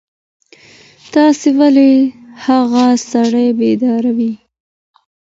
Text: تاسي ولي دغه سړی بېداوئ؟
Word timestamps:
تاسي 1.13 1.49
ولي 1.59 1.93
دغه 2.43 2.85
سړی 3.11 3.47
بېداوئ؟ 3.59 4.31